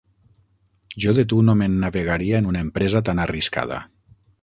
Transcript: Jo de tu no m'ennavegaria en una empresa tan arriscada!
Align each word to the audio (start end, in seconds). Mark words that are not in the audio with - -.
Jo 1.05 1.13
de 1.19 1.27
tu 1.35 1.43
no 1.51 1.55
m'ennavegaria 1.61 2.43
en 2.45 2.51
una 2.53 2.67
empresa 2.69 3.07
tan 3.11 3.27
arriscada! 3.29 3.83